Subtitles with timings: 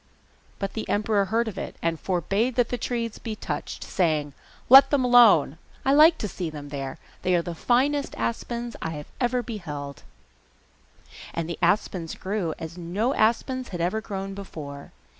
[0.57, 4.33] But the emperor heard of it, and forbade the trees to be touched, saying,
[4.67, 6.97] 'Let them alone; I like to see them there!
[7.21, 10.01] They are the finest aspens I have ever beheld!'
[11.35, 14.91] And the aspens grew as no aspens had ever grown before.